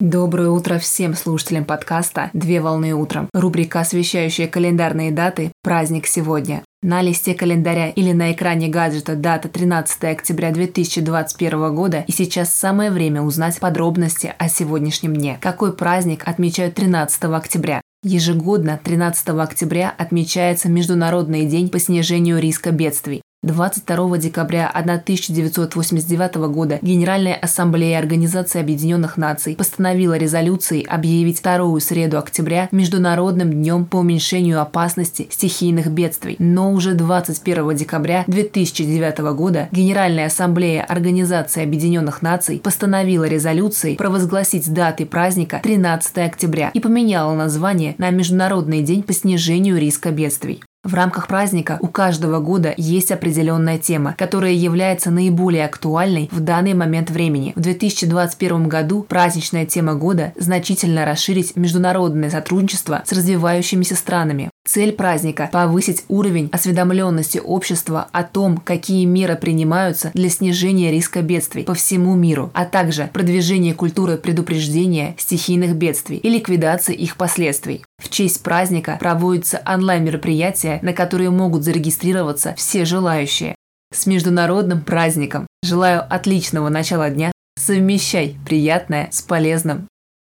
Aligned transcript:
Доброе 0.00 0.48
утро 0.48 0.78
всем 0.78 1.14
слушателям 1.14 1.66
подкаста 1.66 2.30
«Две 2.32 2.62
волны 2.62 2.94
утром». 2.94 3.28
Рубрика, 3.34 3.80
освещающая 3.80 4.48
календарные 4.48 5.10
даты 5.10 5.52
«Праздник 5.62 6.06
сегодня». 6.06 6.62
На 6.80 7.02
листе 7.02 7.34
календаря 7.34 7.90
или 7.90 8.12
на 8.12 8.32
экране 8.32 8.68
гаджета 8.68 9.14
дата 9.14 9.50
13 9.50 10.04
октября 10.04 10.52
2021 10.52 11.74
года 11.74 12.04
и 12.06 12.12
сейчас 12.12 12.50
самое 12.50 12.90
время 12.90 13.20
узнать 13.20 13.60
подробности 13.60 14.34
о 14.38 14.48
сегодняшнем 14.48 15.14
дне. 15.14 15.36
Какой 15.38 15.74
праздник 15.74 16.26
отмечают 16.26 16.76
13 16.76 17.24
октября? 17.24 17.82
Ежегодно 18.02 18.80
13 18.82 19.28
октября 19.28 19.94
отмечается 19.98 20.70
Международный 20.70 21.44
день 21.44 21.68
по 21.68 21.78
снижению 21.78 22.40
риска 22.40 22.70
бедствий. 22.70 23.20
22 23.42 24.18
декабря 24.18 24.68
1989 24.68 26.34
года 26.52 26.78
Генеральная 26.82 27.34
ассамблея 27.34 27.98
Организации 27.98 28.60
Объединенных 28.60 29.16
Наций 29.16 29.56
постановила 29.56 30.18
резолюцией 30.18 30.84
объявить 30.84 31.38
вторую 31.38 31.80
среду 31.80 32.18
октября 32.18 32.68
Международным 32.70 33.50
днем 33.50 33.86
по 33.86 33.96
уменьшению 33.96 34.60
опасности 34.60 35.26
стихийных 35.30 35.86
бедствий. 35.86 36.36
Но 36.38 36.70
уже 36.70 36.92
21 36.92 37.74
декабря 37.76 38.24
2009 38.26 39.18
года 39.34 39.68
Генеральная 39.72 40.26
ассамблея 40.26 40.84
Организации 40.84 41.62
Объединенных 41.62 42.20
Наций 42.20 42.60
постановила 42.62 43.24
резолюцией 43.24 43.96
провозгласить 43.96 44.70
даты 44.72 45.06
праздника 45.06 45.60
13 45.62 46.18
октября 46.18 46.70
и 46.74 46.80
поменяла 46.80 47.34
название 47.34 47.94
на 47.96 48.10
Международный 48.10 48.82
день 48.82 49.02
по 49.02 49.14
снижению 49.14 49.78
риска 49.78 50.10
бедствий. 50.10 50.62
В 50.82 50.94
рамках 50.94 51.28
праздника 51.28 51.76
у 51.80 51.88
каждого 51.88 52.40
года 52.40 52.72
есть 52.76 53.12
определенная 53.12 53.78
тема, 53.78 54.14
которая 54.16 54.52
является 54.52 55.10
наиболее 55.10 55.66
актуальной 55.66 56.30
в 56.32 56.40
данный 56.40 56.72
момент 56.72 57.10
времени. 57.10 57.52
В 57.54 57.60
2021 57.60 58.66
году 58.66 59.04
праздничная 59.06 59.66
тема 59.66 59.94
года 59.94 60.32
значительно 60.36 61.04
расширить 61.04 61.54
международное 61.54 62.30
сотрудничество 62.30 63.02
с 63.04 63.12
развивающимися 63.12 63.94
странами. 63.94 64.49
Цель 64.66 64.92
праздника– 64.92 65.48
повысить 65.52 66.04
уровень 66.08 66.50
осведомленности 66.52 67.38
общества 67.38 68.08
о 68.12 68.22
том, 68.22 68.58
какие 68.58 69.06
меры 69.06 69.36
принимаются 69.36 70.10
для 70.12 70.28
снижения 70.28 70.92
риска 70.92 71.22
бедствий 71.22 71.64
по 71.64 71.74
всему 71.74 72.14
миру, 72.14 72.50
а 72.52 72.66
также 72.66 73.08
продвижение 73.12 73.74
культуры 73.74 74.18
предупреждения 74.18 75.14
стихийных 75.18 75.74
бедствий 75.74 76.18
и 76.18 76.28
ликвидации 76.28 76.94
их 76.94 77.16
последствий. 77.16 77.84
В 77.98 78.10
честь 78.10 78.42
праздника 78.42 78.96
проводятся 79.00 79.62
онлайн-мероприятия, 79.66 80.78
на 80.82 80.92
которые 80.92 81.30
могут 81.30 81.64
зарегистрироваться 81.64 82.54
все 82.56 82.84
желающие. 82.84 83.54
С 83.92 84.06
международным 84.06 84.82
праздником! 84.82 85.46
Желаю 85.64 86.04
отличного 86.08 86.68
начала 86.68 87.10
дня! 87.10 87.32
Совмещай 87.58 88.36
приятное 88.46 89.08
с 89.10 89.20
полезным! 89.20 89.88